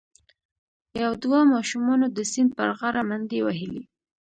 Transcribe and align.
یو 1.01 1.11
دوه 1.23 1.39
ماشومانو 1.53 2.05
د 2.17 2.19
سیند 2.31 2.51
پر 2.57 2.69
غاړه 2.77 3.01
منډې 3.09 3.39
وهلي. 3.45 3.83